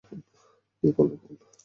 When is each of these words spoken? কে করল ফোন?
কে 0.83 0.87
করল 0.95 1.11
ফোন? 1.21 1.33